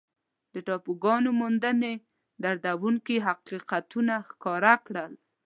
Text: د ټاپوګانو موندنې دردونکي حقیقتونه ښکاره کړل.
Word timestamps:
د 0.53 0.55
ټاپوګانو 0.67 1.29
موندنې 1.41 1.93
دردونکي 2.43 3.15
حقیقتونه 3.27 4.13
ښکاره 4.27 4.73
کړل. 4.85 5.11